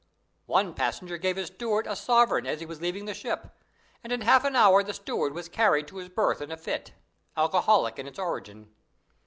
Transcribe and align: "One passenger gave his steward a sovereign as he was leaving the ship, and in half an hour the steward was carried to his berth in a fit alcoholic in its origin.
"One 0.47 0.73
passenger 0.73 1.19
gave 1.19 1.35
his 1.35 1.45
steward 1.45 1.85
a 1.85 1.95
sovereign 1.95 2.47
as 2.47 2.59
he 2.59 2.65
was 2.65 2.81
leaving 2.81 3.05
the 3.05 3.13
ship, 3.13 3.63
and 4.03 4.11
in 4.11 4.21
half 4.21 4.43
an 4.43 4.55
hour 4.55 4.81
the 4.81 4.95
steward 4.95 5.35
was 5.35 5.47
carried 5.47 5.87
to 5.89 5.97
his 5.97 6.09
berth 6.09 6.41
in 6.41 6.51
a 6.51 6.57
fit 6.57 6.93
alcoholic 7.37 7.99
in 7.99 8.07
its 8.07 8.17
origin. 8.17 8.73